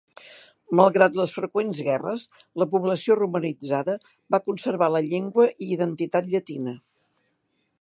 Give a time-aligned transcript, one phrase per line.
[0.77, 2.23] Malgrat les freqüents guerres,
[2.63, 3.95] la població romanitzada
[4.37, 6.75] va conservar la llengua i identitat llatina.